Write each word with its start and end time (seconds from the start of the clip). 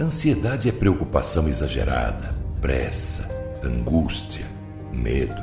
Ansiedade 0.00 0.66
é 0.66 0.72
preocupação 0.72 1.46
exagerada, 1.46 2.34
pressa, 2.58 3.28
angústia, 3.62 4.46
medo. 4.90 5.42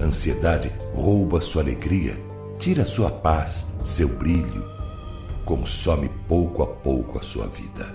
Ansiedade 0.00 0.70
rouba 0.94 1.40
sua 1.40 1.62
alegria, 1.62 2.16
tira 2.60 2.84
sua 2.84 3.10
paz, 3.10 3.74
seu 3.82 4.08
brilho, 4.08 4.64
consome 5.44 6.08
pouco 6.28 6.62
a 6.62 6.66
pouco 6.68 7.18
a 7.18 7.22
sua 7.24 7.48
vida. 7.48 7.92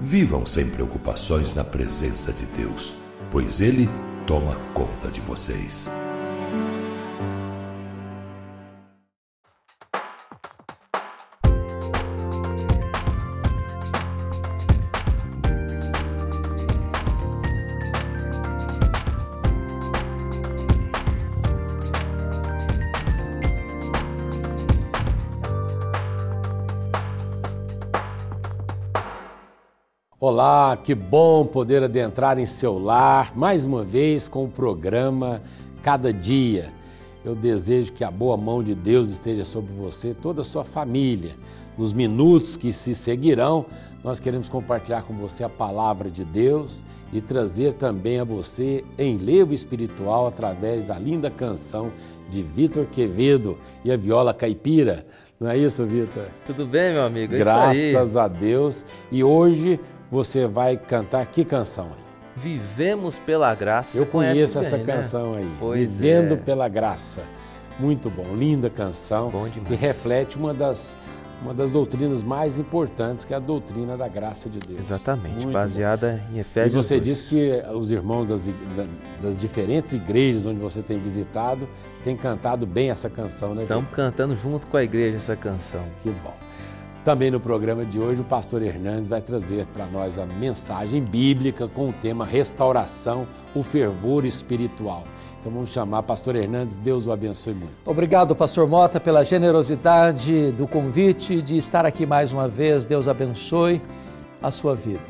Vivam 0.00 0.46
sem 0.46 0.70
preocupações 0.70 1.56
na 1.56 1.64
presença 1.64 2.32
de 2.32 2.46
Deus, 2.46 2.94
pois 3.32 3.60
Ele 3.60 3.90
toma 4.28 4.54
conta 4.74 5.10
de 5.10 5.20
vocês. 5.20 5.90
Olá, 30.28 30.76
que 30.76 30.94
bom 30.94 31.46
poder 31.46 31.82
adentrar 31.82 32.38
em 32.38 32.44
seu 32.44 32.78
lar 32.78 33.34
mais 33.34 33.64
uma 33.64 33.82
vez 33.82 34.28
com 34.28 34.44
o 34.44 34.48
programa 34.48 35.40
Cada 35.82 36.12
Dia. 36.12 36.70
Eu 37.24 37.34
desejo 37.34 37.94
que 37.94 38.04
a 38.04 38.10
boa 38.10 38.36
mão 38.36 38.62
de 38.62 38.74
Deus 38.74 39.08
esteja 39.08 39.42
sobre 39.46 39.72
você, 39.72 40.12
toda 40.12 40.42
a 40.42 40.44
sua 40.44 40.64
família. 40.64 41.30
Nos 41.78 41.94
minutos 41.94 42.58
que 42.58 42.74
se 42.74 42.94
seguirão, 42.94 43.64
nós 44.04 44.20
queremos 44.20 44.50
compartilhar 44.50 45.00
com 45.00 45.14
você 45.14 45.44
a 45.44 45.48
palavra 45.48 46.10
de 46.10 46.26
Deus 46.26 46.84
e 47.10 47.22
trazer 47.22 47.72
também 47.72 48.20
a 48.20 48.24
você 48.24 48.84
enlevo 48.98 49.54
espiritual 49.54 50.26
através 50.26 50.84
da 50.84 50.98
linda 50.98 51.30
canção 51.30 51.90
de 52.28 52.42
Vitor 52.42 52.84
Quevedo 52.84 53.56
e 53.82 53.90
a 53.90 53.96
viola 53.96 54.34
caipira. 54.34 55.06
Não 55.40 55.48
é 55.48 55.56
isso, 55.56 55.86
Vitor? 55.86 56.26
Tudo 56.44 56.66
bem, 56.66 56.92
meu 56.92 57.04
amigo? 57.04 57.34
É 57.34 57.38
Graças 57.38 58.16
a 58.16 58.26
Deus. 58.26 58.84
E 59.10 59.22
hoje 59.22 59.78
você 60.10 60.46
vai 60.46 60.76
cantar 60.76 61.26
que 61.26 61.44
canção 61.44 61.86
aí? 61.86 62.08
Vivemos 62.36 63.18
pela 63.18 63.54
graça. 63.54 63.96
Eu 63.96 64.06
conheço 64.06 64.58
essa 64.58 64.76
bem, 64.76 64.86
né? 64.86 64.92
canção 64.94 65.32
né? 65.32 65.38
aí. 65.38 65.56
Pois 65.58 65.80
Vivendo 65.80 66.34
é. 66.34 66.36
pela 66.36 66.68
graça. 66.68 67.24
Muito 67.78 68.10
bom, 68.10 68.34
linda 68.34 68.68
canção 68.68 69.30
bom 69.30 69.48
que 69.48 69.74
reflete 69.74 70.36
uma 70.36 70.52
das 70.52 70.96
uma 71.40 71.54
das 71.54 71.70
doutrinas 71.70 72.22
mais 72.22 72.58
importantes, 72.58 73.24
que 73.24 73.32
é 73.32 73.36
a 73.36 73.40
doutrina 73.40 73.96
da 73.96 74.08
graça 74.08 74.48
de 74.48 74.58
Deus. 74.58 74.80
Exatamente, 74.80 75.36
Muito 75.36 75.52
baseada 75.52 76.20
bom. 76.28 76.36
em 76.36 76.40
Efésios. 76.40 76.72
E 76.72 76.76
você 76.76 76.94
2. 76.94 77.04
diz 77.04 77.22
que 77.22 77.62
os 77.74 77.90
irmãos 77.90 78.26
das, 78.26 78.50
das, 79.22 79.40
diferentes 79.40 79.92
igrejas 79.92 80.46
onde 80.46 80.58
você 80.58 80.82
tem 80.82 80.98
visitado 80.98 81.68
têm 82.02 82.16
cantado 82.16 82.66
bem 82.66 82.90
essa 82.90 83.08
canção, 83.08 83.54
né? 83.54 83.62
Estamos 83.62 83.90
cantando 83.92 84.34
junto 84.34 84.66
com 84.66 84.76
a 84.76 84.82
igreja 84.82 85.16
essa 85.16 85.36
canção. 85.36 85.84
Que 86.02 86.10
bom. 86.10 86.34
Também 87.08 87.30
no 87.30 87.40
programa 87.40 87.86
de 87.86 87.98
hoje, 87.98 88.20
o 88.20 88.24
pastor 88.24 88.60
Hernandes 88.60 89.08
vai 89.08 89.22
trazer 89.22 89.64
para 89.68 89.86
nós 89.86 90.18
a 90.18 90.26
mensagem 90.26 91.02
bíblica 91.02 91.66
com 91.66 91.88
o 91.88 91.92
tema 91.94 92.22
Restauração, 92.22 93.26
o 93.54 93.62
fervor 93.62 94.26
espiritual. 94.26 95.04
Então 95.40 95.50
vamos 95.50 95.70
chamar 95.70 96.02
pastor 96.02 96.36
Hernandes, 96.36 96.76
Deus 96.76 97.06
o 97.06 97.10
abençoe 97.10 97.54
muito. 97.54 97.72
Obrigado, 97.86 98.36
pastor 98.36 98.68
Mota, 98.68 99.00
pela 99.00 99.24
generosidade 99.24 100.52
do 100.52 100.68
convite 100.68 101.40
de 101.40 101.56
estar 101.56 101.86
aqui 101.86 102.04
mais 102.04 102.30
uma 102.30 102.46
vez. 102.46 102.84
Deus 102.84 103.08
abençoe 103.08 103.80
a 104.42 104.50
sua 104.50 104.76
vida. 104.76 105.08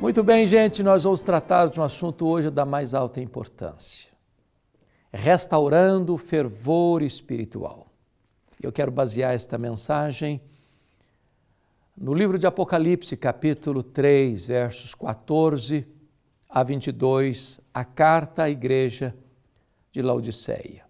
Muito 0.00 0.24
bem, 0.24 0.44
gente, 0.44 0.82
nós 0.82 1.04
vamos 1.04 1.22
tratar 1.22 1.68
de 1.68 1.78
um 1.78 1.84
assunto 1.84 2.26
hoje 2.26 2.50
da 2.50 2.66
mais 2.66 2.94
alta 2.94 3.20
importância. 3.20 4.08
Restaurando 5.12 6.14
o 6.14 6.18
fervor 6.18 7.00
espiritual. 7.00 7.86
Eu 8.60 8.72
quero 8.72 8.90
basear 8.90 9.34
esta 9.34 9.56
mensagem 9.56 10.40
no 11.96 12.12
livro 12.12 12.38
de 12.38 12.46
Apocalipse, 12.46 13.16
capítulo 13.16 13.82
3, 13.82 14.44
versos 14.44 14.94
14 14.94 15.86
a 16.48 16.62
22, 16.62 17.58
a 17.72 17.84
carta 17.86 18.42
à 18.42 18.50
igreja 18.50 19.16
de 19.90 20.02
Laodiceia. 20.02 20.84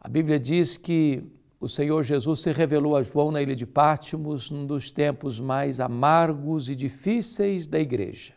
A 0.00 0.08
Bíblia 0.08 0.38
diz 0.38 0.76
que 0.76 1.24
o 1.58 1.68
Senhor 1.68 2.04
Jesus 2.04 2.40
se 2.40 2.52
revelou 2.52 2.96
a 2.96 3.02
João 3.02 3.32
na 3.32 3.42
ilha 3.42 3.56
de 3.56 3.66
Pátimos 3.66 4.52
num 4.52 4.64
dos 4.64 4.92
tempos 4.92 5.40
mais 5.40 5.80
amargos 5.80 6.68
e 6.68 6.76
difíceis 6.76 7.66
da 7.66 7.80
igreja. 7.80 8.34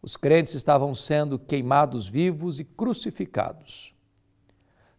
Os 0.00 0.16
crentes 0.16 0.54
estavam 0.54 0.94
sendo 0.94 1.38
queimados 1.38 2.08
vivos 2.08 2.60
e 2.60 2.64
crucificados. 2.64 3.94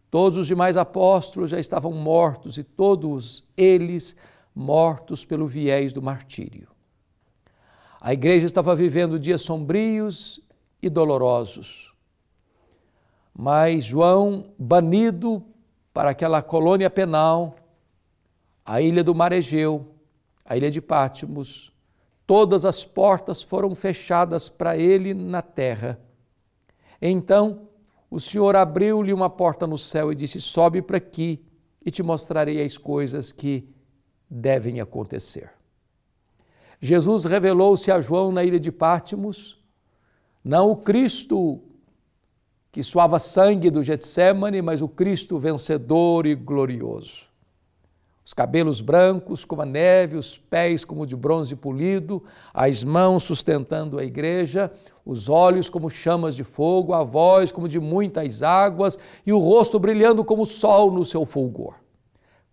Todos 0.08 0.38
os 0.38 0.46
demais 0.46 0.76
apóstolos 0.76 1.50
já 1.50 1.58
estavam 1.58 1.90
mortos 1.90 2.58
e 2.58 2.64
todos 2.64 3.44
eles 3.56 4.16
mortos 4.56 5.22
pelo 5.22 5.46
viés 5.46 5.92
do 5.92 6.00
martírio. 6.00 6.68
A 8.00 8.14
igreja 8.14 8.46
estava 8.46 8.74
vivendo 8.74 9.18
dias 9.18 9.42
sombrios 9.42 10.40
e 10.80 10.88
dolorosos. 10.88 11.92
Mas 13.34 13.84
João, 13.84 14.54
banido 14.58 15.44
para 15.92 16.08
aquela 16.08 16.40
colônia 16.40 16.88
penal, 16.88 17.56
a 18.64 18.80
ilha 18.80 19.04
do 19.04 19.14
Mar 19.14 19.30
Egeu, 19.32 19.94
a 20.42 20.56
ilha 20.56 20.70
de 20.70 20.80
Pátimos, 20.80 21.70
todas 22.26 22.64
as 22.64 22.82
portas 22.82 23.42
foram 23.42 23.74
fechadas 23.74 24.48
para 24.48 24.74
ele 24.78 25.12
na 25.12 25.42
terra. 25.42 26.00
Então 27.00 27.68
o 28.10 28.18
Senhor 28.18 28.56
abriu-lhe 28.56 29.12
uma 29.12 29.28
porta 29.28 29.66
no 29.66 29.76
céu 29.76 30.10
e 30.10 30.14
disse: 30.14 30.40
Sobe 30.40 30.80
para 30.80 30.96
aqui 30.96 31.44
e 31.84 31.90
te 31.90 32.02
mostrarei 32.02 32.64
as 32.64 32.78
coisas 32.78 33.30
que 33.30 33.75
devem 34.28 34.80
acontecer. 34.80 35.50
Jesus 36.80 37.24
revelou-se 37.24 37.90
a 37.90 38.00
João 38.00 38.30
na 38.30 38.44
ilha 38.44 38.60
de 38.60 38.70
Pátimos, 38.70 39.58
não 40.44 40.70
o 40.70 40.76
Cristo 40.76 41.60
que 42.70 42.82
suava 42.82 43.18
sangue 43.18 43.70
do 43.70 43.82
Getsemane, 43.82 44.60
mas 44.60 44.82
o 44.82 44.88
Cristo 44.88 45.38
vencedor 45.38 46.26
e 46.26 46.34
glorioso. 46.34 47.24
Os 48.22 48.34
cabelos 48.34 48.80
brancos 48.80 49.44
como 49.44 49.62
a 49.62 49.64
neve, 49.64 50.16
os 50.16 50.36
pés 50.36 50.84
como 50.84 51.06
de 51.06 51.16
bronze 51.16 51.56
polido, 51.56 52.22
as 52.52 52.84
mãos 52.84 53.22
sustentando 53.22 53.98
a 53.98 54.04
igreja, 54.04 54.70
os 55.04 55.28
olhos 55.28 55.70
como 55.70 55.88
chamas 55.88 56.34
de 56.34 56.42
fogo, 56.42 56.92
a 56.92 57.02
voz 57.02 57.50
como 57.50 57.68
de 57.68 57.78
muitas 57.78 58.42
águas 58.42 58.98
e 59.24 59.32
o 59.32 59.38
rosto 59.38 59.78
brilhando 59.78 60.24
como 60.24 60.42
o 60.42 60.46
sol 60.46 60.90
no 60.90 61.04
seu 61.04 61.24
fulgor. 61.24 61.76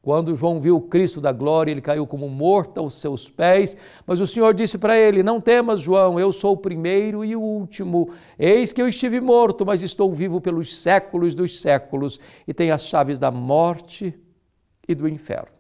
Quando 0.04 0.36
João 0.36 0.60
viu 0.60 0.76
o 0.76 0.82
Cristo 0.82 1.22
da 1.22 1.32
glória, 1.32 1.72
ele 1.72 1.80
caiu 1.80 2.06
como 2.06 2.28
morto 2.28 2.78
aos 2.78 2.96
seus 2.96 3.30
pés, 3.30 3.78
mas 4.06 4.20
o 4.20 4.28
Senhor 4.28 4.54
disse 4.54 4.78
para 4.78 5.00
ele: 5.00 5.24
Não 5.24 5.40
temas, 5.40 5.80
João, 5.80 6.20
eu 6.20 6.30
sou 6.34 6.56
o 6.56 6.58
primeiro 6.58 7.24
e 7.24 7.38
o 7.38 7.42
último. 7.42 8.12
Eis 8.38 8.74
que 8.74 8.82
eu 8.82 8.88
estive 8.90 9.22
morto, 9.22 9.66
mas 9.66 9.82
estou 9.82 10.12
vivo 10.12 10.42
pelos 10.42 10.78
séculos 10.78 11.34
dos 11.34 11.62
séculos 11.62 12.20
e 12.46 12.54
tenho 12.54 12.74
as 12.74 12.84
chaves 12.84 13.18
da 13.18 13.32
morte 13.32 14.14
e 14.86 14.94
do 14.94 15.08
inferno. 15.08 15.56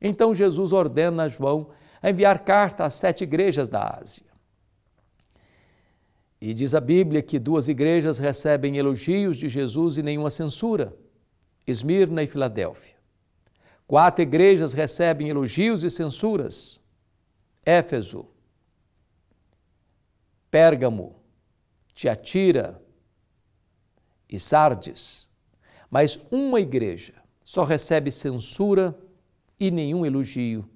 Então 0.00 0.34
Jesus 0.34 0.72
ordena 0.72 1.24
a 1.24 1.28
João 1.28 1.68
a 2.02 2.08
enviar 2.08 2.38
carta 2.44 2.86
às 2.86 2.94
sete 2.94 3.24
igrejas 3.24 3.68
da 3.68 3.98
Ásia. 4.00 4.24
E 6.40 6.54
diz 6.54 6.74
a 6.74 6.80
Bíblia 6.80 7.20
que 7.20 7.38
duas 7.38 7.68
igrejas 7.68 8.18
recebem 8.18 8.78
elogios 8.78 9.36
de 9.36 9.50
Jesus 9.50 9.98
e 9.98 10.02
nenhuma 10.02 10.30
censura: 10.30 10.96
Esmirna 11.66 12.22
e 12.22 12.26
Filadélfia. 12.26 13.01
Quatro 13.86 14.22
igrejas 14.22 14.72
recebem 14.72 15.28
elogios 15.28 15.84
e 15.84 15.90
censuras: 15.90 16.80
Éfeso, 17.64 18.26
Pérgamo, 20.50 21.16
Tiatira 21.94 22.82
e 24.28 24.38
Sardes. 24.38 25.28
Mas 25.90 26.18
uma 26.30 26.60
igreja 26.60 27.14
só 27.44 27.64
recebe 27.64 28.10
censura 28.10 28.98
e 29.58 29.70
nenhum 29.70 30.06
elogio: 30.06 30.68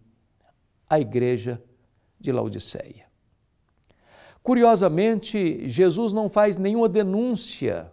a 0.89 1.01
igreja 1.01 1.63
de 2.21 2.33
Laodiceia. 2.33 3.07
Curiosamente, 4.43 5.69
Jesus 5.69 6.13
não 6.13 6.29
faz 6.29 6.57
nenhuma 6.57 6.89
denúncia 6.89 7.93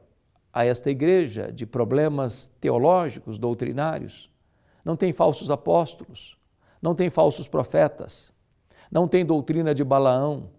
a 0.52 0.66
esta 0.66 0.92
igreja 0.92 1.52
de 1.52 1.66
problemas 1.66 2.52
teológicos, 2.60 3.40
doutrinários 3.40 4.33
não 4.84 4.96
tem 4.96 5.14
falsos 5.14 5.50
apóstolos, 5.50 6.38
não 6.82 6.94
tem 6.94 7.10
falsos 7.10 7.48
profetas, 7.48 8.34
não 8.92 9.08
tem 9.08 9.26
doutrina 9.26 9.74
de 9.74 9.84
Balaão, 9.84 10.50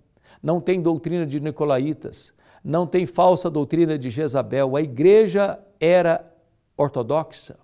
não 0.43 0.61
tem 0.61 0.81
doutrina 0.81 1.27
de 1.27 1.41
Nicolaitas, 1.41 2.35
não 2.63 2.87
tem 2.87 3.07
falsa 3.07 3.51
doutrina 3.51 3.99
de 3.99 4.09
Jezabel. 4.11 4.77
A 4.77 4.81
igreja 4.81 5.61
era 5.79 6.25
ortodoxa. 6.77 7.59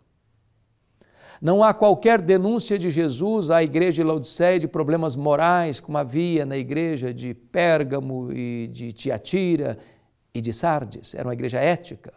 Não 1.41 1.62
há 1.62 1.73
qualquer 1.73 2.21
denúncia 2.21 2.79
de 2.79 2.91
Jesus 2.91 3.51
à 3.51 3.62
igreja 3.62 4.03
de 4.03 4.03
Laodiceia 4.03 4.59
de 4.59 4.69
problemas 4.69 5.17
morais, 5.17 5.81
como 5.81 5.97
havia 5.97 6.45
na 6.45 6.59
igreja 6.59 7.15
de 7.15 7.33
Pérgamo 7.33 8.31
e 8.31 8.69
de 8.69 8.93
Tiatira 8.93 9.79
e 10.35 10.41
de 10.43 10.53
Sardes. 10.53 11.15
Era 11.15 11.27
uma 11.27 11.33
igreja 11.33 11.59
ética. 11.59 12.12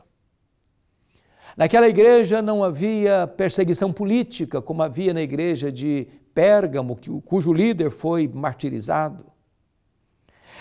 Naquela 1.56 1.88
igreja 1.88 2.42
não 2.42 2.64
havia 2.64 3.28
perseguição 3.28 3.94
política, 3.94 4.62
como 4.62 4.82
havia 4.82 5.14
na 5.14 5.22
igreja 5.22 5.72
de 5.72 6.08
Pérgamo, 6.34 6.98
cujo 7.24 7.54
líder 7.54 7.92
foi 7.92 8.28
martirizado. 8.28 9.26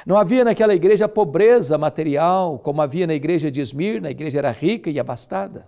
Não 0.07 0.19
havia 0.19 0.45
naquela 0.45 0.75
igreja 0.75 1.09
pobreza 1.09 1.79
material, 1.79 2.59
como 2.59 2.83
havia 2.83 3.07
na 3.07 3.15
igreja 3.15 3.51
de 3.51 3.63
Esmirna, 3.63 4.09
a 4.09 4.11
igreja 4.11 4.39
era 4.39 4.51
rica 4.51 4.91
e 4.91 5.01
abastada. 5.01 5.67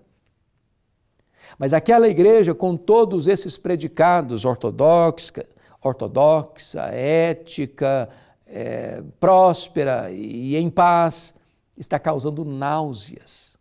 Mas 1.59 1.73
aquela 1.73 2.09
igreja, 2.09 2.55
com 2.55 2.77
todos 2.77 3.27
esses 3.27 3.57
predicados, 3.57 4.45
ortodoxa, 4.45 5.47
ortodoxa 5.81 6.83
ética, 6.91 8.11
é, 8.47 9.03
próspera 9.19 10.11
e 10.11 10.57
em 10.57 10.69
paz, 10.69 11.35
está 11.77 11.99
causando 11.99 12.45
náuseas 12.45 13.54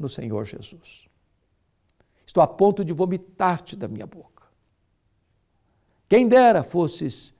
no 0.00 0.08
Senhor 0.08 0.44
Jesus. 0.44 1.06
Estou 2.26 2.42
a 2.42 2.46
ponto 2.46 2.84
de 2.84 2.92
vomitar-te 2.92 3.76
da 3.76 3.86
minha 3.86 4.06
boca. 4.06 4.46
Quem 6.08 6.26
dera 6.26 6.64
fosses 6.64 7.34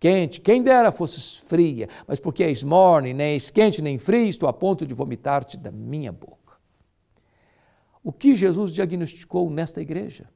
quente, 0.00 0.40
quem 0.40 0.62
dera 0.62 0.92
fosses 0.92 1.36
fria, 1.36 1.88
mas 2.06 2.18
porque 2.18 2.42
és 2.44 2.62
morne, 2.62 3.12
nem 3.14 3.34
és 3.34 3.50
quente 3.50 3.80
nem 3.80 3.98
frio, 3.98 4.28
estou 4.28 4.48
a 4.48 4.52
ponto 4.52 4.84
de 4.86 4.94
vomitar-te 4.94 5.56
da 5.56 5.70
minha 5.70 6.12
boca. 6.12 6.58
O 8.02 8.12
que 8.12 8.34
Jesus 8.34 8.72
diagnosticou 8.72 9.50
nesta 9.50 9.80
igreja? 9.80 10.28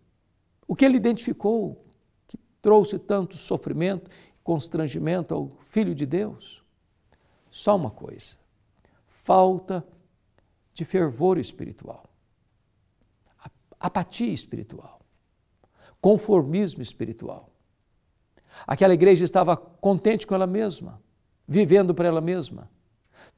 O 0.66 0.74
que 0.74 0.84
ele 0.84 0.96
identificou 0.96 1.84
que 2.26 2.38
trouxe 2.60 2.98
tanto 2.98 3.36
sofrimento 3.36 4.10
e 4.10 4.42
constrangimento 4.42 5.34
ao 5.34 5.50
Filho 5.60 5.94
de 5.94 6.06
Deus? 6.06 6.62
Só 7.50 7.76
uma 7.76 7.90
coisa: 7.90 8.36
falta 9.08 9.86
de 10.74 10.84
fervor 10.84 11.38
espiritual, 11.38 12.04
apatia 13.78 14.32
espiritual, 14.32 15.00
conformismo 16.00 16.82
espiritual. 16.82 17.50
Aquela 18.66 18.94
igreja 18.94 19.24
estava 19.24 19.56
contente 19.56 20.26
com 20.26 20.34
ela 20.34 20.46
mesma, 20.46 21.02
vivendo 21.46 21.94
para 21.94 22.08
ela 22.08 22.20
mesma. 22.20 22.70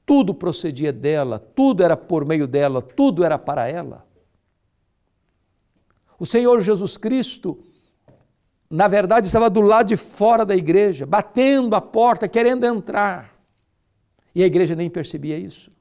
Tudo 0.06 0.34
procedia 0.34 0.92
dela, 0.92 1.38
tudo 1.38 1.82
era 1.82 1.96
por 1.96 2.24
meio 2.24 2.46
dela, 2.46 2.82
tudo 2.82 3.24
era 3.24 3.38
para 3.38 3.68
ela. 3.68 4.06
O 6.18 6.26
Senhor 6.26 6.60
Jesus 6.60 6.96
Cristo, 6.96 7.62
na 8.68 8.86
verdade, 8.86 9.26
estava 9.26 9.50
do 9.50 9.60
lado 9.60 9.88
de 9.88 9.96
fora 9.96 10.44
da 10.44 10.54
igreja, 10.54 11.06
batendo 11.06 11.74
a 11.74 11.80
porta, 11.80 12.28
querendo 12.28 12.64
entrar. 12.64 13.34
E 14.34 14.42
a 14.42 14.46
igreja 14.46 14.74
nem 14.74 14.90
percebia 14.90 15.38
isso. 15.38 15.72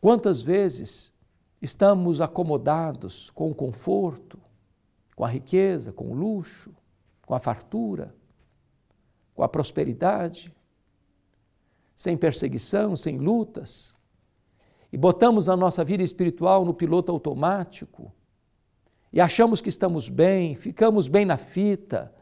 Quantas 0.00 0.40
vezes 0.40 1.12
estamos 1.60 2.20
acomodados 2.20 3.30
com 3.30 3.50
o 3.50 3.54
conforto, 3.54 4.38
com 5.14 5.24
a 5.24 5.28
riqueza, 5.28 5.92
com 5.92 6.10
o 6.10 6.14
luxo, 6.14 6.74
com 7.24 7.34
a 7.34 7.40
fartura, 7.40 8.14
com 9.34 9.42
a 9.42 9.48
prosperidade, 9.48 10.54
sem 11.94 12.16
perseguição, 12.16 12.94
sem 12.94 13.18
lutas, 13.18 13.94
e 14.92 14.96
botamos 14.96 15.48
a 15.48 15.56
nossa 15.56 15.82
vida 15.82 16.02
espiritual 16.02 16.64
no 16.64 16.74
piloto 16.74 17.10
automático 17.10 18.12
e 19.12 19.20
achamos 19.20 19.60
que 19.60 19.68
estamos 19.70 20.08
bem, 20.08 20.54
ficamos 20.54 21.08
bem 21.08 21.24
na 21.24 21.38
fita, 21.38 22.12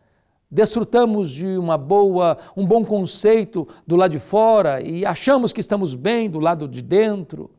desfrutamos 0.49 1.31
de 1.31 1.59
uma 1.59 1.77
boa, 1.77 2.39
um 2.57 2.65
bom 2.65 2.85
conceito 2.85 3.67
do 3.85 3.97
lado 3.97 4.13
de 4.13 4.21
fora 4.21 4.81
e 4.81 5.05
achamos 5.05 5.53
que 5.53 5.61
estamos 5.61 5.95
bem 5.95 6.31
do 6.31 6.39
lado 6.39 6.69
de 6.69 6.81
dentro. 6.81 7.51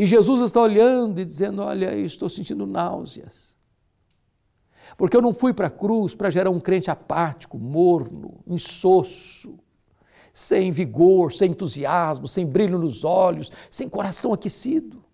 E 0.00 0.06
Jesus 0.06 0.40
está 0.40 0.62
olhando 0.62 1.20
e 1.20 1.26
dizendo: 1.26 1.60
Olha, 1.60 1.92
eu 1.94 2.06
estou 2.06 2.26
sentindo 2.26 2.66
náuseas. 2.66 3.54
Porque 4.96 5.14
eu 5.14 5.20
não 5.20 5.34
fui 5.34 5.52
para 5.52 5.66
a 5.66 5.70
cruz 5.70 6.14
para 6.14 6.30
gerar 6.30 6.48
um 6.48 6.58
crente 6.58 6.90
apático, 6.90 7.58
morno, 7.58 8.40
insosso 8.46 9.58
sem 10.32 10.70
vigor, 10.70 11.34
sem 11.34 11.50
entusiasmo, 11.50 12.26
sem 12.26 12.46
brilho 12.46 12.78
nos 12.78 13.04
olhos, 13.04 13.52
sem 13.68 13.90
coração 13.90 14.32
aquecido. 14.32 15.04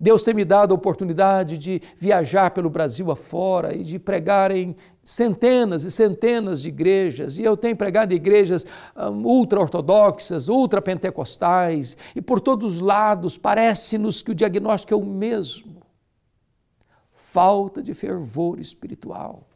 Deus 0.00 0.22
tem 0.22 0.32
me 0.32 0.44
dado 0.44 0.72
a 0.72 0.76
oportunidade 0.76 1.58
de 1.58 1.82
viajar 1.96 2.52
pelo 2.52 2.70
Brasil 2.70 3.10
afora 3.10 3.74
e 3.74 3.82
de 3.82 3.98
pregar 3.98 4.52
em 4.52 4.76
centenas 5.02 5.82
e 5.82 5.90
centenas 5.90 6.62
de 6.62 6.68
igrejas. 6.68 7.36
E 7.36 7.42
eu 7.42 7.56
tenho 7.56 7.74
pregado 7.74 8.12
em 8.12 8.16
igrejas 8.16 8.64
um, 8.96 9.26
ultra-ortodoxas, 9.26 10.48
ultra-pentecostais, 10.48 11.96
e 12.14 12.22
por 12.22 12.38
todos 12.38 12.76
os 12.76 12.80
lados 12.80 13.36
parece-nos 13.36 14.22
que 14.22 14.30
o 14.30 14.34
diagnóstico 14.34 14.94
é 14.94 14.96
o 14.96 15.04
mesmo: 15.04 15.82
falta 17.16 17.82
de 17.82 17.92
fervor 17.92 18.60
espiritual. 18.60 19.47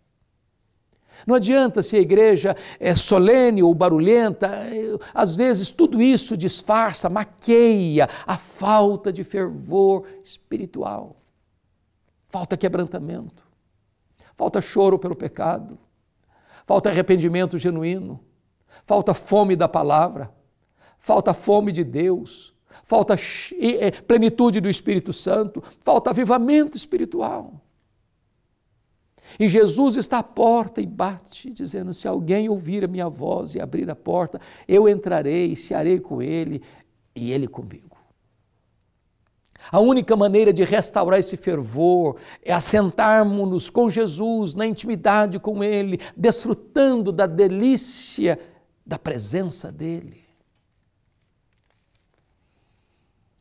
Não 1.27 1.35
adianta 1.35 1.83
se 1.83 1.97
a 1.97 2.01
igreja 2.01 2.57
é 2.79 2.95
solene 2.95 3.63
ou 3.63 3.75
barulhenta, 3.75 4.67
às 5.15 5.35
vezes 5.35 5.71
tudo 5.71 6.01
isso 6.03 6.37
disfarça, 6.37 7.09
maqueia 7.09 8.09
a 8.27 8.37
falta 8.37 9.13
de 9.13 9.25
fervor 9.25 10.07
espiritual. 10.23 11.17
Falta 12.29 12.57
quebrantamento, 12.57 13.43
falta 14.35 14.61
choro 14.61 14.99
pelo 14.99 15.15
pecado, 15.15 15.79
falta 16.65 16.89
arrependimento 16.89 17.59
genuíno, 17.59 18.21
falta 18.85 19.13
fome 19.13 19.55
da 19.55 19.69
palavra, 19.69 20.33
falta 20.99 21.35
fome 21.35 21.73
de 21.73 21.85
Deus, 21.85 22.55
falta 22.85 23.17
é, 23.61 23.91
plenitude 23.91 24.61
do 24.61 24.69
Espírito 24.69 25.13
Santo, 25.13 25.63
falta 25.81 26.11
avivamento 26.11 26.77
espiritual. 26.77 27.61
E 29.39 29.49
Jesus 29.49 29.97
está 29.97 30.19
à 30.19 30.23
porta 30.23 30.81
e 30.81 30.87
bate, 30.87 31.51
dizendo: 31.51 31.93
Se 31.93 32.07
alguém 32.07 32.49
ouvir 32.49 32.85
a 32.85 32.89
minha 32.89 33.09
voz 33.09 33.55
e 33.55 33.61
abrir 33.61 33.91
a 33.91 33.97
porta, 33.97 34.41
eu 34.67 34.89
entrarei 34.89 35.53
e 35.53 35.57
cearei 35.57 36.01
com 36.01 36.21
ele 36.21 36.63
e 37.15 37.33
ele 37.33 37.47
comigo. 37.47 37.93
A 39.71 39.79
única 39.79 40.17
maneira 40.17 40.53
de 40.53 40.65
restaurar 40.65 41.21
esse 41.21 41.37
fervor 41.37 42.17
é 42.43 42.53
assentarmos-nos 42.53 43.71
com 43.71 43.89
Jesus, 43.89 44.55
na 44.55 44.67
intimidade 44.67 45.39
com 45.39 45.63
Ele, 45.63 46.01
desfrutando 46.17 47.13
da 47.13 47.27
delícia 47.27 48.41
da 48.85 48.99
presença 48.99 49.71
dEle. 49.71 50.23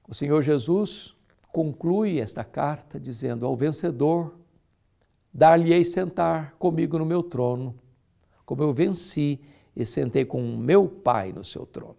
O 0.07 0.13
Senhor 0.13 0.41
Jesus 0.41 1.15
conclui 1.51 2.19
esta 2.19 2.43
carta 2.43 2.99
dizendo: 2.99 3.45
Ao 3.45 3.55
vencedor, 3.55 4.35
Dar-lhe-ei 5.33 5.85
sentar 5.85 6.55
comigo 6.59 6.97
no 6.99 7.05
meu 7.05 7.23
trono, 7.23 7.79
como 8.45 8.63
eu 8.63 8.73
venci 8.73 9.39
e 9.75 9.85
sentei 9.85 10.25
com 10.25 10.41
meu 10.57 10.87
Pai 10.87 11.31
no 11.31 11.43
seu 11.43 11.65
trono. 11.65 11.95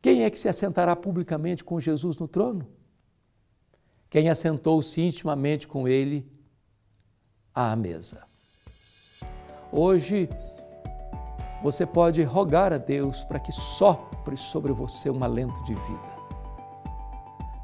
Quem 0.00 0.24
é 0.24 0.30
que 0.30 0.38
se 0.38 0.48
assentará 0.48 0.96
publicamente 0.96 1.62
com 1.62 1.80
Jesus 1.80 2.16
no 2.16 2.26
trono? 2.26 2.66
Quem 4.08 4.30
assentou-se 4.30 5.00
intimamente 5.00 5.66
com 5.66 5.86
ele 5.86 6.26
à 7.54 7.74
mesa. 7.74 8.22
Hoje, 9.72 10.28
você 11.62 11.84
pode 11.84 12.22
rogar 12.22 12.72
a 12.72 12.78
Deus 12.78 13.24
para 13.24 13.40
que 13.40 13.50
sopre 13.50 14.36
sobre 14.36 14.72
você 14.72 15.10
um 15.10 15.24
alento 15.24 15.62
de 15.64 15.74
vida 15.74 16.15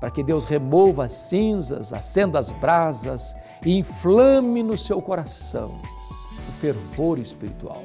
para 0.03 0.11
que 0.11 0.25
Deus 0.25 0.45
remova 0.45 1.05
as 1.05 1.13
cinzas, 1.13 1.93
acenda 1.93 2.37
as 2.37 2.51
brasas 2.51 3.37
e 3.65 3.79
inflame 3.79 4.61
no 4.61 4.77
seu 4.77 5.01
coração 5.01 5.81
o 6.49 6.53
fervor 6.61 7.21
espiritual. 7.21 7.85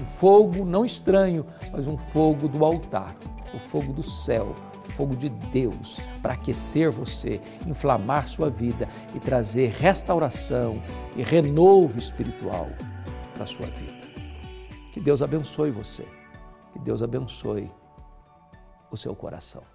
Um 0.00 0.06
fogo 0.06 0.64
não 0.64 0.86
estranho, 0.86 1.44
mas 1.70 1.86
um 1.86 1.98
fogo 1.98 2.48
do 2.48 2.64
altar, 2.64 3.14
o 3.52 3.58
fogo 3.58 3.92
do 3.92 4.02
céu, 4.02 4.56
o 4.88 4.92
fogo 4.92 5.14
de 5.14 5.28
Deus, 5.28 6.00
para 6.22 6.32
aquecer 6.32 6.90
você, 6.90 7.42
inflamar 7.66 8.26
sua 8.26 8.48
vida 8.48 8.88
e 9.14 9.20
trazer 9.20 9.68
restauração 9.78 10.82
e 11.14 11.22
renovo 11.22 11.98
espiritual 11.98 12.70
para 13.34 13.44
a 13.44 13.46
sua 13.46 13.66
vida. 13.66 14.08
Que 14.92 14.98
Deus 14.98 15.20
abençoe 15.20 15.70
você, 15.70 16.06
que 16.72 16.78
Deus 16.78 17.02
abençoe 17.02 17.70
o 18.90 18.96
seu 18.96 19.14
coração. 19.14 19.73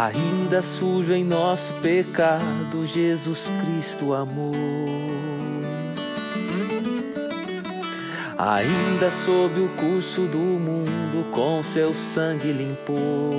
Ainda 0.00 0.62
sujo 0.62 1.12
em 1.12 1.22
nosso 1.22 1.74
pecado, 1.74 2.86
Jesus 2.86 3.50
Cristo 3.60 4.14
amou. 4.14 4.50
Ainda 8.38 9.10
sob 9.10 9.60
o 9.60 9.68
curso 9.76 10.22
do 10.22 10.38
mundo, 10.38 11.30
com 11.32 11.62
seu 11.62 11.92
sangue 11.92 12.50
limpou. 12.50 13.34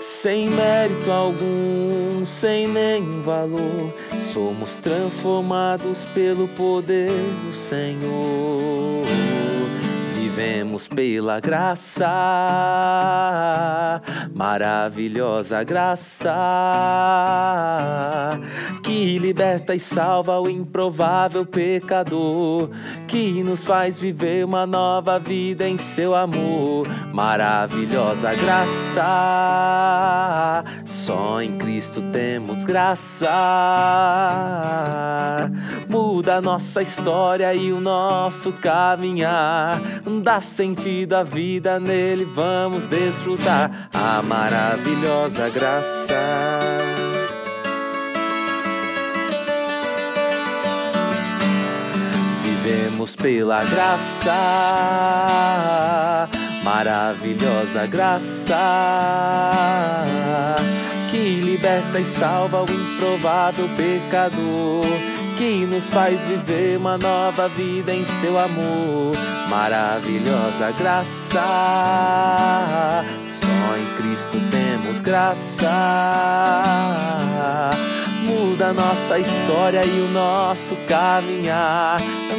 Sem 0.00 0.50
mérito 0.50 1.08
algum, 1.08 2.26
sem 2.26 2.66
nenhum 2.66 3.22
valor, 3.22 3.94
somos 4.34 4.78
transformados 4.78 6.04
pelo 6.06 6.48
poder 6.48 7.12
do 7.44 7.54
Senhor 7.54 8.97
vivemos 10.38 10.86
pela 10.86 11.40
graça, 11.40 12.06
maravilhosa 14.32 15.64
graça, 15.64 16.30
que 18.98 19.16
liberta 19.16 19.76
e 19.76 19.78
salva 19.78 20.40
o 20.40 20.50
improvável 20.50 21.46
pecador, 21.46 22.68
que 23.06 23.44
nos 23.44 23.64
faz 23.64 24.00
viver 24.00 24.44
uma 24.44 24.66
nova 24.66 25.20
vida 25.20 25.68
em 25.68 25.76
seu 25.76 26.16
amor, 26.16 26.84
maravilhosa 27.12 28.34
graça, 28.34 29.04
só 30.84 31.40
em 31.40 31.56
Cristo 31.58 32.02
temos 32.12 32.64
graça, 32.64 33.28
muda 35.88 36.40
nossa 36.40 36.82
história 36.82 37.54
e 37.54 37.72
o 37.72 37.80
nosso 37.80 38.52
caminhar. 38.54 39.80
Dá 40.24 40.40
sentido 40.40 41.14
à 41.14 41.22
vida, 41.22 41.78
nele 41.78 42.24
vamos 42.24 42.84
desfrutar. 42.84 43.88
A 43.94 44.20
maravilhosa 44.22 45.48
graça. 45.50 46.87
Vivemos 52.68 53.16
pela 53.16 53.64
graça, 53.64 54.28
maravilhosa 56.62 57.86
graça, 57.86 58.54
que 61.10 61.40
liberta 61.40 61.98
e 61.98 62.04
salva 62.04 62.64
o 62.64 62.66
improvável 62.70 63.66
pecador 63.74 64.84
que 65.38 65.64
nos 65.64 65.86
faz 65.86 66.20
viver 66.20 66.76
uma 66.76 66.98
nova 66.98 67.48
vida 67.48 67.94
em 67.94 68.04
seu 68.04 68.38
amor. 68.38 69.12
Maravilhosa 69.48 70.70
graça, 70.78 71.42
só 73.26 73.76
em 73.78 73.86
Cristo 73.96 74.38
temos 74.50 75.00
graça. 75.00 75.70
Muda 78.24 78.74
nossa 78.74 79.18
história 79.18 79.80
e 79.86 80.00
o 80.00 80.08
nosso 80.10 80.76
caminhar. 80.86 81.96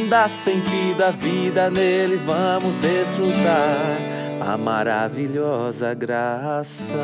Dá 0.10 0.28
sentido 0.28 1.04
à 1.04 1.12
vida, 1.12 1.70
nele 1.70 2.18
vamos 2.26 2.74
desfrutar 2.82 4.29
a 4.40 4.58
maravilhosa 4.58 5.94
graça. 5.94 6.96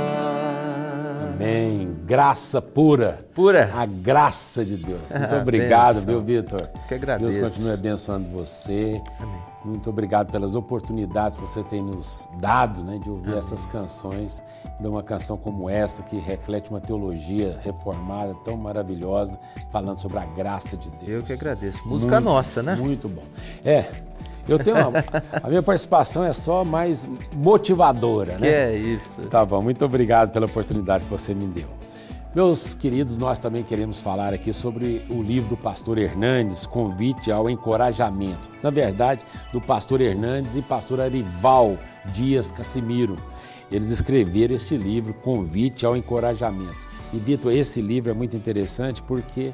Amém. 1.35 1.93
Graça 2.05 2.61
pura. 2.61 3.25
Pura. 3.33 3.69
A 3.73 3.85
graça 3.85 4.63
de 4.63 4.77
Deus. 4.77 5.01
Muito 5.11 5.35
obrigado, 5.35 6.01
viu, 6.01 6.21
Vitor? 6.21 6.69
Que 6.87 6.95
agradeço. 6.95 7.37
Deus 7.39 7.51
continue 7.51 7.73
abençoando 7.73 8.29
você. 8.29 9.01
Amém. 9.19 9.55
Muito 9.65 9.89
obrigado 9.89 10.31
pelas 10.31 10.55
oportunidades 10.55 11.35
que 11.35 11.41
você 11.41 11.63
tem 11.63 11.83
nos 11.83 12.29
dado, 12.39 12.83
né, 12.83 12.99
de 13.03 13.09
ouvir 13.09 13.29
Amém. 13.29 13.39
essas 13.39 13.65
canções. 13.65 14.43
De 14.79 14.87
uma 14.87 15.01
canção 15.01 15.37
como 15.37 15.69
essa, 15.69 16.03
que 16.03 16.17
reflete 16.17 16.69
uma 16.69 16.79
teologia 16.79 17.59
reformada 17.63 18.35
tão 18.45 18.55
maravilhosa, 18.55 19.39
falando 19.71 19.99
sobre 19.99 20.19
a 20.19 20.25
graça 20.25 20.77
de 20.77 20.91
Deus. 20.91 21.09
Eu 21.09 21.23
que 21.23 21.33
agradeço. 21.33 21.79
Música 21.85 22.21
muito, 22.21 22.25
nossa, 22.25 22.61
né? 22.61 22.75
Muito 22.75 23.09
bom. 23.09 23.23
É, 23.63 23.89
eu 24.47 24.59
tenho 24.59 24.77
uma, 24.77 25.03
a 25.41 25.49
minha 25.49 25.63
participação 25.63 26.23
é 26.23 26.33
só 26.33 26.63
mais 26.63 27.07
motivadora, 27.33 28.33
né? 28.33 28.39
Que 28.39 28.47
é 28.47 28.77
isso. 28.77 29.21
Tá 29.29 29.45
bom, 29.45 29.61
muito 29.61 29.83
obrigado 29.83 30.31
pela 30.31 30.45
oportunidade 30.45 31.03
que 31.03 31.09
você 31.09 31.33
me 31.33 31.47
deu. 31.47 31.67
Meus 32.35 32.75
queridos, 32.75 33.17
nós 33.17 33.39
também 33.39 33.63
queremos 33.63 34.01
falar 34.01 34.33
aqui 34.33 34.51
sobre 34.51 35.05
o 35.09 35.21
livro 35.21 35.51
do 35.51 35.57
pastor 35.57 35.97
Hernandes, 35.97 36.65
Convite 36.65 37.31
ao 37.31 37.49
Encorajamento. 37.49 38.49
Na 38.61 38.69
verdade, 38.69 39.21
do 39.53 39.61
pastor 39.61 40.01
Hernandes 40.01 40.57
e 40.57 40.61
pastor 40.61 40.99
Arival 40.99 41.77
Dias 42.11 42.51
Casimiro. 42.51 43.17
Eles 43.71 43.89
escreveram 43.89 44.55
esse 44.55 44.75
livro, 44.75 45.13
Convite 45.13 45.85
ao 45.85 45.95
Encorajamento. 45.95 46.75
E, 47.13 47.17
Vitor, 47.17 47.53
esse 47.53 47.81
livro 47.81 48.11
é 48.11 48.13
muito 48.13 48.35
interessante 48.35 49.01
porque 49.01 49.53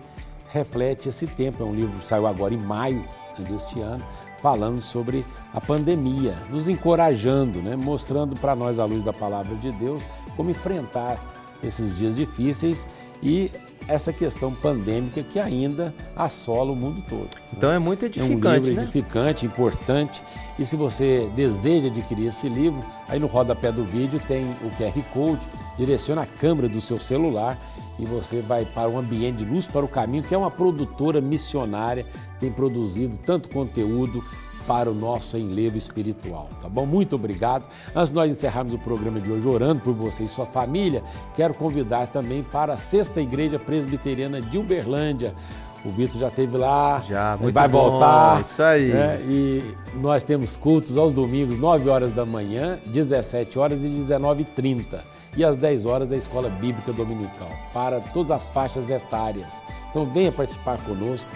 reflete 0.51 1.09
esse 1.09 1.27
tempo. 1.27 1.61
É 1.61 1.65
um 1.65 1.75
livro 1.75 1.99
que 1.99 2.07
saiu 2.07 2.25
agora 2.25 2.53
em 2.53 2.57
maio 2.57 3.05
deste 3.47 3.79
ano, 3.79 4.03
falando 4.41 4.81
sobre 4.81 5.25
a 5.53 5.61
pandemia, 5.61 6.33
nos 6.49 6.67
encorajando, 6.67 7.61
né? 7.61 7.75
mostrando 7.75 8.35
para 8.35 8.55
nós, 8.55 8.79
à 8.79 8.85
luz 8.85 9.03
da 9.03 9.13
palavra 9.13 9.55
de 9.55 9.71
Deus, 9.71 10.03
como 10.35 10.49
enfrentar 10.49 11.19
esses 11.63 11.97
dias 11.97 12.15
difíceis 12.15 12.87
e 13.21 13.51
essa 13.87 14.13
questão 14.13 14.53
pandêmica 14.53 15.23
que 15.23 15.39
ainda 15.39 15.93
assola 16.15 16.71
o 16.71 16.75
mundo 16.75 17.03
todo. 17.07 17.29
Então 17.55 17.71
é 17.71 17.79
muito 17.79 18.05
edificante. 18.05 18.33
É 18.33 18.49
um 18.49 18.53
livro 18.53 18.73
né? 18.73 18.83
edificante, 18.83 19.45
importante. 19.45 20.23
E 20.59 20.65
se 20.65 20.75
você 20.75 21.29
deseja 21.35 21.87
adquirir 21.87 22.27
esse 22.27 22.47
livro, 22.47 22.83
aí 23.07 23.19
no 23.19 23.27
rodapé 23.27 23.71
do 23.71 23.83
vídeo 23.83 24.21
tem 24.27 24.45
o 24.61 24.69
QR 24.77 25.01
Code, 25.13 25.47
direciona 25.77 26.21
a 26.21 26.25
câmera 26.25 26.69
do 26.69 26.79
seu 26.79 26.99
celular 26.99 27.59
e 27.97 28.05
você 28.05 28.41
vai 28.41 28.65
para 28.65 28.89
o 28.89 28.97
ambiente 28.97 29.37
de 29.37 29.45
luz 29.45 29.67
para 29.67 29.85
o 29.85 29.87
caminho, 29.87 30.23
que 30.23 30.33
é 30.33 30.37
uma 30.37 30.51
produtora 30.51 31.19
missionária, 31.19 32.05
tem 32.39 32.51
produzido 32.51 33.17
tanto 33.17 33.49
conteúdo 33.49 34.23
para 34.71 34.89
o 34.89 34.93
nosso 34.93 35.37
enlevo 35.37 35.75
espiritual, 35.75 36.49
tá 36.61 36.69
bom? 36.69 36.85
Muito 36.85 37.13
obrigado. 37.13 37.67
Antes 37.93 38.07
de 38.07 38.15
nós 38.15 38.31
encerrarmos 38.31 38.73
o 38.73 38.79
programa 38.79 39.19
de 39.19 39.29
hoje 39.29 39.45
orando 39.45 39.81
por 39.81 39.93
você 39.93 40.23
e 40.23 40.29
sua 40.29 40.45
família, 40.45 41.03
quero 41.35 41.53
convidar 41.53 42.07
também 42.07 42.41
para 42.41 42.71
a 42.71 42.77
Sexta 42.77 43.19
Igreja 43.19 43.59
Presbiteriana 43.59 44.41
de 44.41 44.57
Uberlândia. 44.57 45.35
O 45.83 45.91
Vitor 45.91 46.21
já 46.21 46.29
esteve 46.29 46.55
lá, 46.55 47.03
já, 47.05 47.35
vai 47.35 47.67
bom, 47.67 47.89
voltar. 47.89 48.39
Isso 48.39 48.63
aí. 48.63 48.93
Né? 48.93 49.19
E 49.27 49.75
nós 49.95 50.23
temos 50.23 50.55
cultos 50.55 50.95
aos 50.95 51.11
domingos, 51.11 51.57
9 51.57 51.89
horas 51.89 52.13
da 52.13 52.25
manhã, 52.25 52.79
17 52.85 53.59
horas 53.59 53.83
e 53.83 53.89
19h30. 53.89 55.01
E 55.35 55.43
às 55.43 55.57
10 55.57 55.85
horas 55.85 56.13
a 56.13 56.15
Escola 56.15 56.49
Bíblica 56.49 56.93
Dominical, 56.93 57.51
para 57.73 57.99
todas 57.99 58.31
as 58.31 58.49
faixas 58.49 58.89
etárias. 58.89 59.65
Então 59.89 60.09
venha 60.09 60.31
participar 60.31 60.77
conosco, 60.85 61.29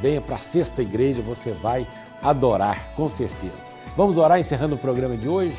venha 0.00 0.22
para 0.22 0.36
a 0.36 0.38
Sexta 0.38 0.80
Igreja, 0.80 1.20
você 1.20 1.52
vai 1.52 1.86
adorar, 2.22 2.94
com 2.94 3.08
certeza. 3.08 3.72
Vamos 3.96 4.16
orar 4.16 4.38
encerrando 4.38 4.74
o 4.74 4.78
programa 4.78 5.16
de 5.16 5.28
hoje? 5.28 5.58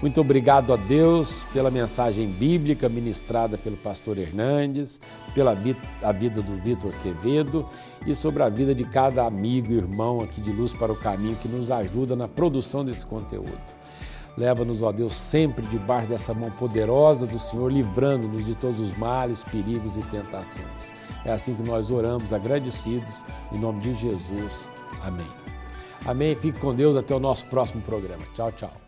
Muito 0.00 0.20
obrigado 0.20 0.72
a 0.72 0.76
Deus 0.76 1.42
pela 1.52 1.70
mensagem 1.70 2.28
bíblica 2.28 2.88
ministrada 2.88 3.58
pelo 3.58 3.76
pastor 3.76 4.16
Hernandes, 4.16 5.00
pela 5.34 5.54
vida, 5.54 5.80
a 6.02 6.12
vida 6.12 6.40
do 6.40 6.56
Vitor 6.56 6.92
Quevedo 7.02 7.66
e 8.06 8.14
sobre 8.14 8.42
a 8.44 8.48
vida 8.48 8.72
de 8.74 8.84
cada 8.84 9.24
amigo 9.24 9.72
e 9.72 9.76
irmão 9.76 10.20
aqui 10.20 10.40
de 10.40 10.52
Luz 10.52 10.72
para 10.72 10.92
o 10.92 10.96
Caminho 10.96 11.34
que 11.36 11.48
nos 11.48 11.68
ajuda 11.70 12.14
na 12.14 12.28
produção 12.28 12.84
desse 12.84 13.04
conteúdo. 13.04 13.58
Leva-nos, 14.36 14.82
ó 14.82 14.92
Deus, 14.92 15.14
sempre 15.14 15.66
debaixo 15.66 16.08
dessa 16.08 16.32
mão 16.32 16.48
poderosa 16.52 17.26
do 17.26 17.40
Senhor, 17.40 17.72
livrando-nos 17.72 18.46
de 18.46 18.54
todos 18.54 18.80
os 18.80 18.96
males, 18.96 19.42
perigos 19.42 19.96
e 19.96 20.02
tentações. 20.02 20.92
É 21.24 21.32
assim 21.32 21.56
que 21.56 21.62
nós 21.62 21.90
oramos, 21.90 22.32
agradecidos, 22.32 23.24
em 23.50 23.58
nome 23.58 23.80
de 23.80 23.94
Jesus. 23.94 24.68
Amém. 25.02 25.57
Amém. 26.06 26.34
Fique 26.36 26.58
com 26.58 26.74
Deus. 26.74 26.96
Até 26.96 27.14
o 27.14 27.20
nosso 27.20 27.46
próximo 27.46 27.82
programa. 27.82 28.24
Tchau, 28.34 28.52
tchau. 28.52 28.87